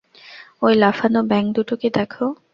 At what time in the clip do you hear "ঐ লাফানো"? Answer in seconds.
0.61-1.19